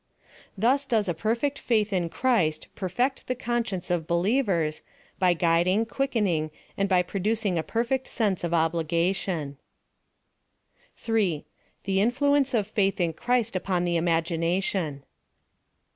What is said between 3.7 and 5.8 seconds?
of believers, by guid 208 PHILOSOPHY OF THE